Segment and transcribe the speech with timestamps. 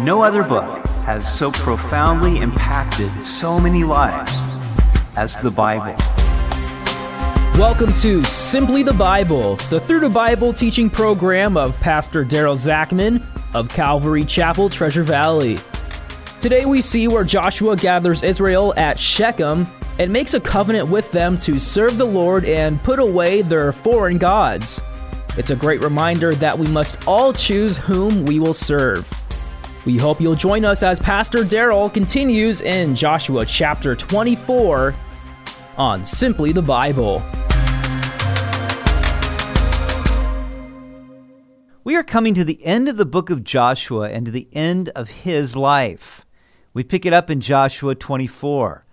[0.00, 4.32] No other book has so profoundly impacted so many lives
[5.16, 5.96] as the Bible.
[7.58, 13.20] Welcome to Simply the Bible, the Through the Bible teaching program of Pastor Daryl Zachman
[13.54, 15.58] of Calvary Chapel, Treasure Valley.
[16.40, 19.66] Today we see where Joshua gathers Israel at Shechem
[19.98, 24.18] and makes a covenant with them to serve the Lord and put away their foreign
[24.18, 24.80] gods.
[25.36, 29.10] It's a great reminder that we must all choose whom we will serve.
[29.88, 34.94] We hope you'll join us as Pastor Daryl continues in Joshua chapter 24
[35.78, 37.22] on Simply the Bible.
[41.84, 44.90] We are coming to the end of the book of Joshua and to the end
[44.90, 46.26] of his life.
[46.74, 48.84] We pick it up in Joshua 24.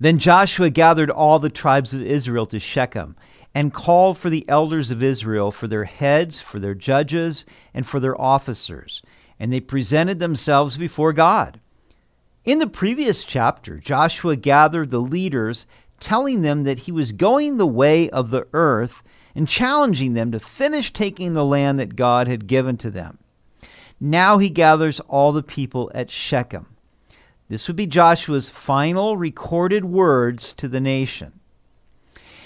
[0.00, 3.14] Then Joshua gathered all the tribes of Israel to Shechem
[3.54, 8.00] and called for the elders of Israel, for their heads, for their judges, and for
[8.00, 9.00] their officers
[9.40, 11.58] and they presented themselves before God.
[12.44, 15.66] In the previous chapter, Joshua gathered the leaders,
[15.98, 19.02] telling them that he was going the way of the earth
[19.34, 23.18] and challenging them to finish taking the land that God had given to them.
[23.98, 26.66] Now he gathers all the people at Shechem.
[27.48, 31.32] This would be Joshua's final recorded words to the nation.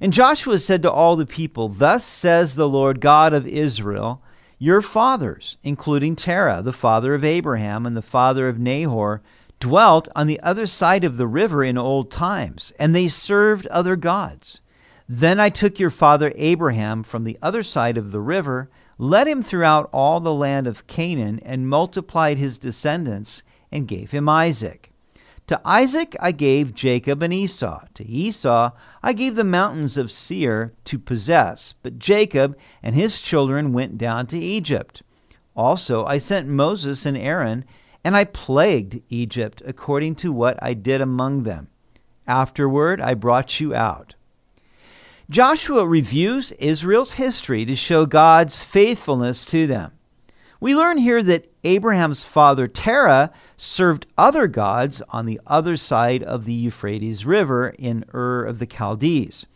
[0.00, 4.22] And Joshua said to all the people, Thus says the Lord God of Israel,
[4.58, 9.22] your fathers, including Terah, the father of Abraham and the father of Nahor,
[9.60, 13.96] dwelt on the other side of the river in old times, and they served other
[13.96, 14.60] gods.
[15.08, 19.42] Then I took your father Abraham from the other side of the river, led him
[19.42, 24.92] throughout all the land of Canaan, and multiplied his descendants, and gave him Isaac.
[25.48, 27.84] To Isaac I gave Jacob and Esau.
[27.94, 28.70] To Esau
[29.02, 31.72] I gave the mountains of Seir to possess.
[31.82, 35.02] But Jacob and his children went down to Egypt.
[35.56, 37.64] Also I sent Moses and Aaron,
[38.04, 41.68] and I plagued Egypt according to what I did among them.
[42.26, 44.16] Afterward I brought you out.
[45.30, 49.92] Joshua reviews Israel's history to show God's faithfulness to them.
[50.60, 56.44] We learn here that Abraham's father Terah served other gods on the other side of
[56.44, 59.46] the Euphrates River in Ur of the Chaldees.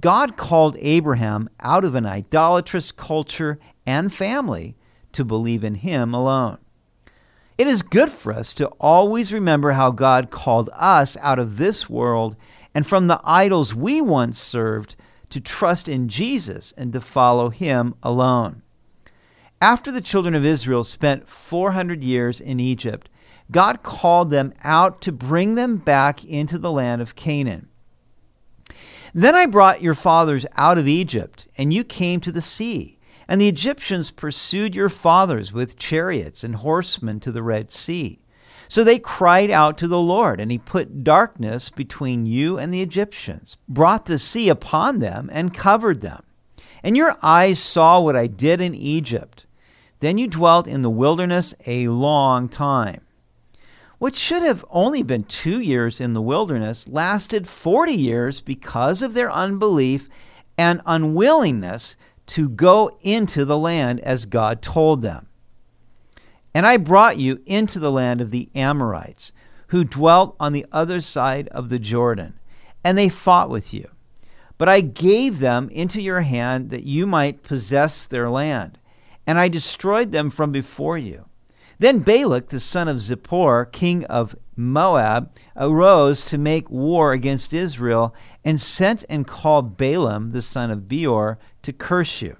[0.00, 4.74] God called Abraham out of an idolatrous culture and family
[5.12, 6.58] to believe in him alone.
[7.56, 11.88] It is good for us to always remember how God called us out of this
[11.88, 12.34] world
[12.74, 14.96] and from the idols we once served
[15.30, 18.62] to trust in Jesus and to follow him alone.
[19.60, 23.08] After the children of Israel spent 400 years in Egypt,
[23.50, 27.68] God called them out to bring them back into the land of Canaan.
[29.14, 32.98] Then I brought your fathers out of Egypt, and you came to the sea.
[33.28, 38.20] And the Egyptians pursued your fathers with chariots and horsemen to the Red Sea.
[38.68, 42.82] So they cried out to the Lord, and he put darkness between you and the
[42.82, 46.22] Egyptians, brought the sea upon them, and covered them.
[46.84, 49.46] And your eyes saw what I did in Egypt.
[50.00, 53.00] Then you dwelt in the wilderness a long time.
[53.98, 59.14] What should have only been two years in the wilderness lasted 40 years because of
[59.14, 60.10] their unbelief
[60.58, 61.96] and unwillingness
[62.26, 65.26] to go into the land as God told them.
[66.52, 69.32] And I brought you into the land of the Amorites,
[69.68, 72.38] who dwelt on the other side of the Jordan,
[72.84, 73.88] and they fought with you.
[74.56, 78.78] But I gave them into your hand that you might possess their land,
[79.26, 81.26] and I destroyed them from before you.
[81.78, 88.14] Then Balak, the son of Zippor, king of Moab, arose to make war against Israel
[88.44, 92.36] and sent and called Balaam, the son of Beor, to curse you.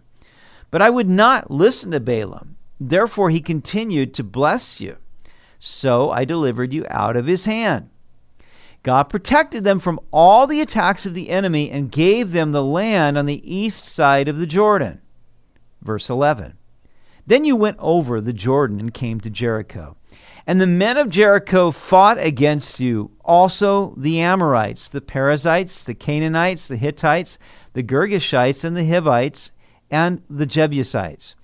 [0.71, 2.57] But I would not listen to Balaam.
[2.79, 4.99] Therefore he continued to bless you.
[5.59, 7.89] So I delivered you out of his hand.
[8.85, 13.17] God protected them from all the attacks of the enemy and gave them the land
[13.17, 15.01] on the east side of the Jordan.
[15.81, 16.59] Verse 11.
[17.27, 19.97] Then you went over the Jordan and came to Jericho.
[20.47, 26.69] And the men of Jericho fought against you, also the Amorites, the Perizzites, the Canaanites,
[26.69, 27.39] the Hittites,
[27.73, 29.51] the Girgashites, and the Hivites,
[29.91, 31.35] and the Jebusites.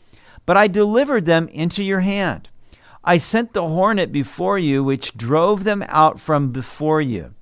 [0.44, 2.50] But I delivered them into your hand.
[3.02, 7.34] I sent the hornet before you, which drove them out from before you.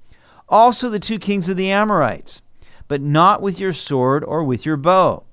[0.48, 2.42] Also the two kings of the Amorites,
[2.86, 5.24] but not with your sword or with your bow.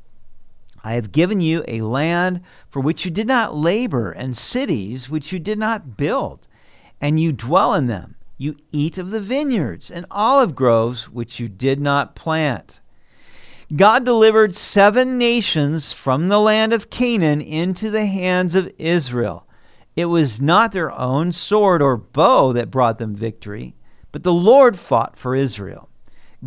[0.83, 5.31] I have given you a land for which you did not labor, and cities which
[5.31, 6.47] you did not build,
[6.99, 8.15] and you dwell in them.
[8.37, 12.81] You eat of the vineyards and olive groves which you did not plant.
[13.75, 19.47] God delivered seven nations from the land of Canaan into the hands of Israel.
[19.95, 23.75] It was not their own sword or bow that brought them victory,
[24.11, 25.89] but the Lord fought for Israel.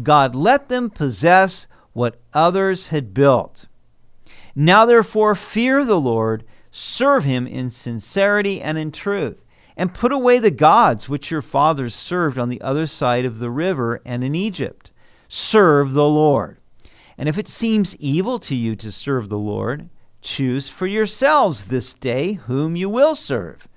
[0.02, 3.66] God let them possess what others had built.
[4.54, 9.44] Now, therefore, fear the Lord, serve him in sincerity and in truth,
[9.76, 13.50] and put away the gods which your fathers served on the other side of the
[13.50, 14.90] river and in Egypt.
[15.28, 16.58] Serve the Lord.
[17.16, 19.88] And if it seems evil to you to serve the Lord,
[20.20, 23.68] choose for yourselves this day whom you will serve,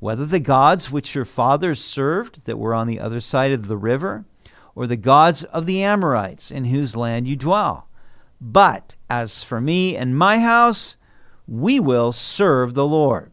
[0.00, 3.76] whether the gods which your fathers served that were on the other side of the
[3.76, 4.24] river,
[4.74, 7.88] or the gods of the Amorites in whose land you dwell.
[8.40, 10.96] But as for me and my house,
[11.46, 13.30] we will serve the Lord.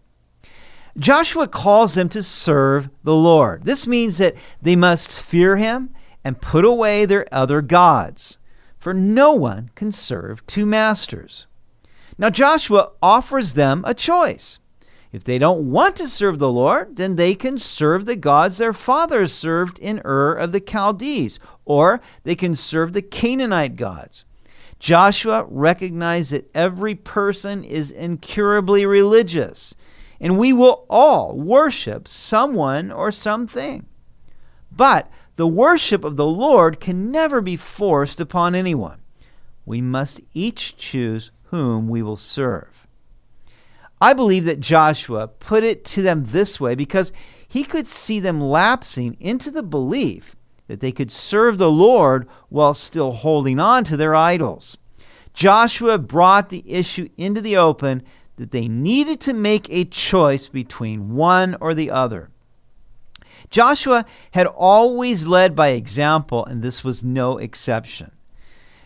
[0.97, 3.65] Joshua calls them to serve the Lord.
[3.65, 5.89] This means that they must fear him
[6.23, 8.37] and put away their other gods,
[8.77, 11.47] for no one can serve two masters.
[12.21, 14.59] Now, Joshua offers them a choice.
[15.11, 18.73] If they don't want to serve the Lord, then they can serve the gods their
[18.73, 24.23] fathers served in Ur of the Chaldees, or they can serve the Canaanite gods.
[24.77, 29.73] Joshua recognized that every person is incurably religious,
[30.19, 33.87] and we will all worship someone or something.
[34.71, 39.01] But the worship of the Lord can never be forced upon anyone.
[39.65, 42.87] We must each choose whom we will serve.
[44.01, 47.11] I believe that Joshua put it to them this way because
[47.47, 50.35] he could see them lapsing into the belief
[50.67, 54.77] that they could serve the Lord while still holding on to their idols.
[55.33, 58.03] Joshua brought the issue into the open
[58.37, 62.29] that they needed to make a choice between one or the other.
[63.49, 68.11] Joshua had always led by example, and this was no exception.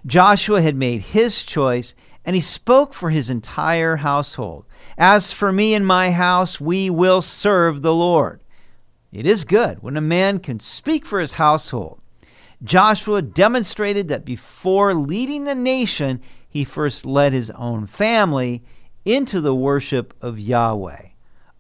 [0.05, 1.93] Joshua had made his choice,
[2.25, 4.65] and he spoke for his entire household.
[4.97, 8.41] As for me and my house, we will serve the Lord.
[9.11, 12.01] It is good when a man can speak for his household.
[12.63, 18.63] Joshua demonstrated that before leading the nation, he first led his own family
[19.05, 21.09] into the worship of Yahweh.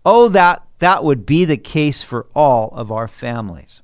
[0.03, 3.81] Oh, that that would be the case for all of our families.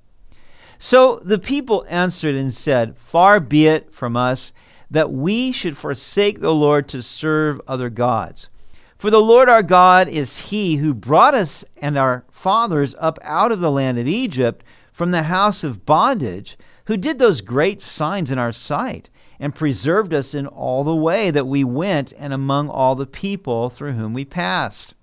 [0.80, 4.52] So the people answered and said, Far be it from us
[4.92, 8.50] that we should forsake the Lord to serve other gods.
[8.98, 13.52] For the Lord our God is He who brought us and our fathers up out
[13.52, 18.30] of the land of Egypt from the house of bondage, who did those great signs
[18.30, 19.10] in our sight,
[19.40, 23.70] and preserved us in all the way that we went and among all the people
[23.70, 24.94] through whom we passed.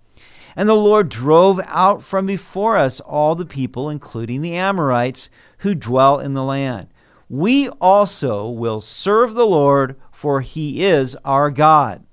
[0.55, 5.75] And the Lord drove out from before us all the people, including the Amorites, who
[5.75, 6.89] dwell in the land.
[7.29, 12.05] We also will serve the Lord, for He is our God.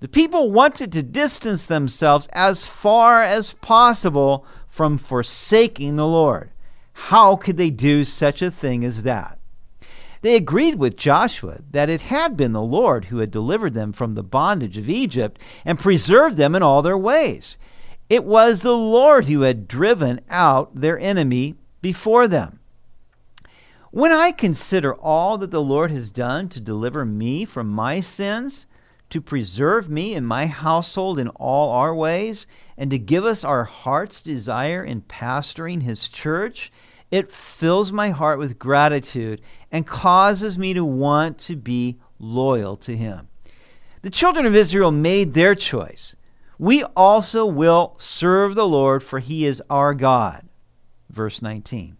[0.00, 6.50] The people wanted to distance themselves as far as possible from forsaking the Lord.
[6.92, 9.38] How could they do such a thing as that?
[10.22, 14.14] They agreed with Joshua that it had been the Lord who had delivered them from
[14.14, 17.56] the bondage of Egypt and preserved them in all their ways.
[18.08, 22.59] It was the Lord who had driven out their enemy before them.
[23.92, 28.66] When I consider all that the Lord has done to deliver me from my sins,
[29.10, 32.46] to preserve me and my household in all our ways,
[32.78, 36.70] and to give us our heart's desire in pastoring his church,
[37.10, 42.96] it fills my heart with gratitude and causes me to want to be loyal to
[42.96, 43.26] him.
[44.02, 46.14] The children of Israel made their choice.
[46.60, 50.48] We also will serve the Lord, for he is our God.
[51.10, 51.96] Verse 19.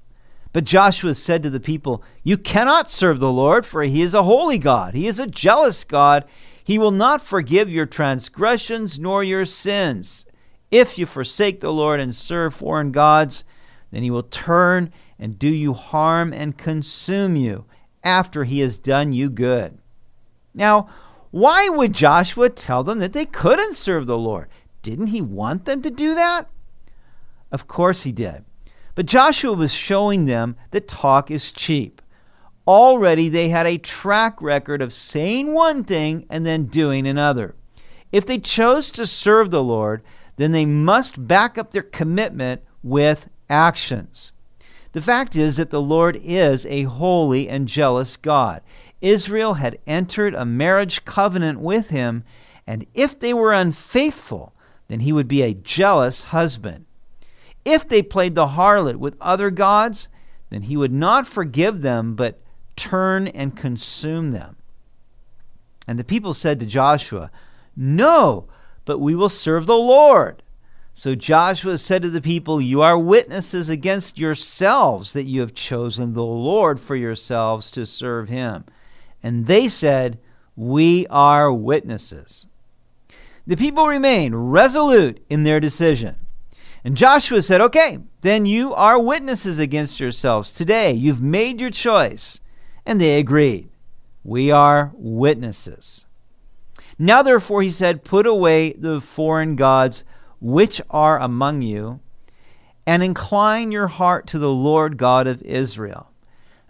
[0.53, 4.25] But Joshua said to the people, You cannot serve the Lord, for he is a
[4.25, 4.95] holy God.
[4.95, 6.25] He is a jealous God
[6.71, 10.25] he will not forgive your transgressions nor your sins.
[10.71, 13.43] If you forsake the Lord and serve foreign gods,
[13.91, 17.65] then he will turn and do you harm and consume you
[18.05, 19.79] after he has done you good.
[20.55, 20.89] Now,
[21.33, 24.49] why would Joshua tell them that they couldn't serve the Lord?
[24.83, 26.49] Didn't he want them to do that?
[27.51, 28.45] Of course he did.
[28.95, 32.01] But Joshua was showing them that talk is cheap
[32.71, 37.57] already they had a track record of saying one thing and then doing another.
[38.13, 40.03] If they chose to serve the Lord,
[40.37, 44.33] then they must back up their commitment with actions.
[44.93, 48.63] The fact is that the Lord is a holy and jealous God.
[49.01, 52.23] Israel had entered a marriage covenant with him,
[52.69, 54.53] and if they were unfaithful,
[54.87, 56.87] then he would be a jealous husband.
[57.65, 60.09] If they played the harlot with other gods,
[60.51, 62.41] then he would not forgive them, but
[62.77, 64.57] turn and consume them.
[65.87, 67.31] And the people said to Joshua,
[67.77, 68.47] No,
[68.85, 70.43] but we will serve the Lord.
[70.95, 76.13] So Joshua said to the people, You are witnesses against yourselves that you have chosen
[76.13, 78.65] the Lord for yourselves to serve him.
[79.23, 80.19] And they said,
[80.57, 82.47] We are witnesses.
[83.47, 86.17] The people remained resolute in their decision.
[86.85, 90.51] And Joshua said, Okay, then you are witnesses against yourselves.
[90.51, 92.41] Today you've made your choice.
[92.87, 93.69] And they agreed.
[94.25, 96.07] We are witnesses.
[96.99, 100.05] Now, therefore, he said, Put away the foreign gods
[100.39, 102.01] which are among you,
[102.87, 106.11] and incline your heart to the Lord God of Israel.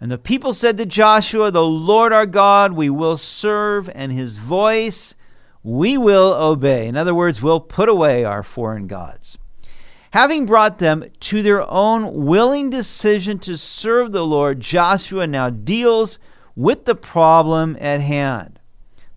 [0.00, 4.36] And the people said to Joshua, The Lord our God we will serve, and his
[4.36, 5.14] voice
[5.62, 6.86] we will obey.
[6.86, 9.36] In other words, we'll put away our foreign gods.
[10.10, 16.18] Having brought them to their own willing decision to serve the Lord, Joshua now deals
[16.56, 18.58] with the problem at hand.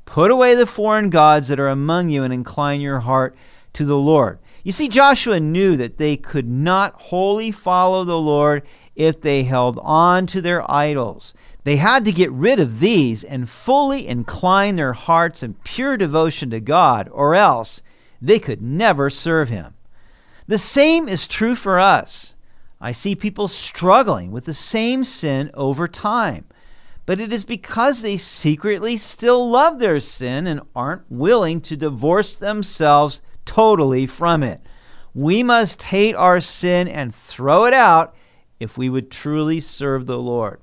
[0.06, 3.36] Put away the foreign gods that are among you and incline your heart
[3.74, 4.38] to the Lord.
[4.64, 8.62] You see, Joshua knew that they could not wholly follow the Lord
[8.96, 11.34] if they held on to their idols.
[11.64, 16.52] They had to get rid of these and fully incline their hearts in pure devotion
[16.52, 17.82] to God, or else
[18.22, 19.73] they could never serve Him.
[20.48, 22.34] The same is true for us.
[22.82, 26.46] I see people struggling with the same sin over time
[27.06, 32.36] but it is because they secretly still love their sin and aren't willing to divorce
[32.36, 34.62] themselves totally from it.
[35.14, 38.16] We must hate our sin and throw it out
[38.60, 40.62] if we would truly serve the Lord.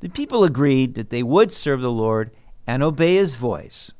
[0.00, 2.30] The people agreed that they would serve the Lord
[2.66, 3.92] and obey his voice.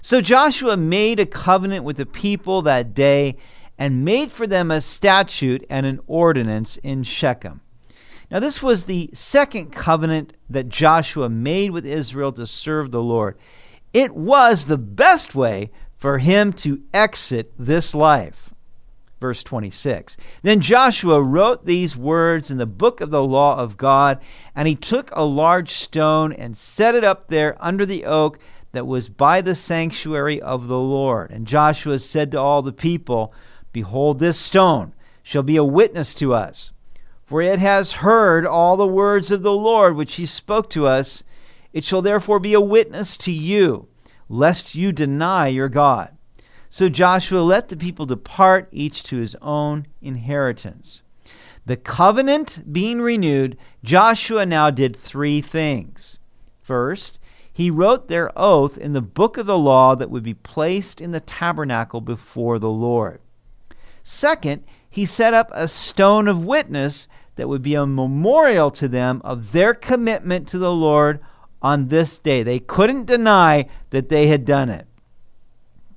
[0.00, 3.36] So Joshua made a covenant with the people that day
[3.78, 7.60] and made for them a statute and an ordinance in Shechem.
[8.30, 13.36] Now, this was the second covenant that Joshua made with Israel to serve the Lord.
[13.92, 18.48] It was the best way for him to exit this life.
[19.20, 20.16] Verse 26.
[20.42, 24.20] Then Joshua wrote these words in the book of the law of God,
[24.56, 28.38] and he took a large stone and set it up there under the oak
[28.72, 31.30] that was by the sanctuary of the Lord.
[31.30, 33.32] And Joshua said to all the people,
[33.72, 36.72] Behold, this stone shall be a witness to us
[37.32, 41.22] for it has heard all the words of the Lord which he spoke to us.
[41.72, 43.88] It shall therefore be a witness to you,
[44.28, 46.10] lest you deny your God.
[46.68, 51.00] So Joshua let the people depart, each to his own inheritance.
[51.64, 56.18] The covenant being renewed, Joshua now did three things.
[56.60, 57.18] First,
[57.50, 61.12] he wrote their oath in the book of the law that would be placed in
[61.12, 63.20] the tabernacle before the Lord.
[64.02, 69.22] Second, he set up a stone of witness that would be a memorial to them
[69.24, 71.20] of their commitment to the Lord
[71.62, 72.42] on this day.
[72.42, 74.86] They couldn't deny that they had done it.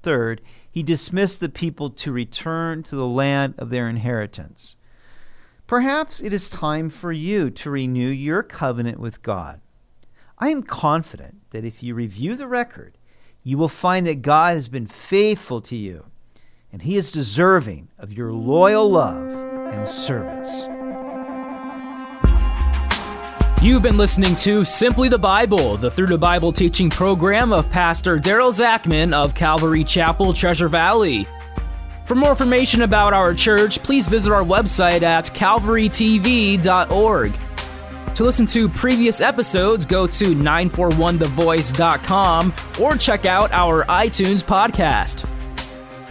[0.02, 4.76] Third, he dismissed the people to return to the land of their inheritance.
[5.68, 9.62] Perhaps it is time for you to renew your covenant with God.
[10.38, 12.98] I am confident that if you review the record,
[13.42, 16.06] you will find that God has been faithful to you,
[16.76, 19.32] and He is deserving of your loyal love
[19.72, 20.68] and service.
[23.64, 28.20] You've been listening to Simply the Bible, the Through the Bible teaching program of Pastor
[28.20, 31.26] Daryl Zachman of Calvary Chapel, Treasure Valley.
[32.08, 37.34] For more information about our church, please visit our website at calvarytv.org.
[38.16, 45.26] To listen to previous episodes, go to 941thevoice.com or check out our iTunes podcast.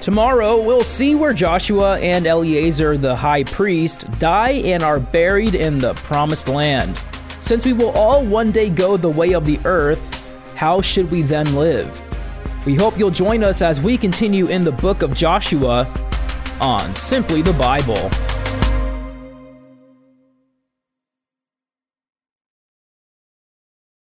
[0.05, 5.79] Tomorrow, we'll see where Joshua and Eleazar the high priest die and are buried in
[5.79, 6.99] the promised land.
[7.41, 11.23] Since we will all one day go the way of the earth, how should we
[11.23, 11.89] then live?
[12.67, 15.89] We hope you'll join us as we continue in the book of Joshua
[16.61, 18.11] on Simply the Bible.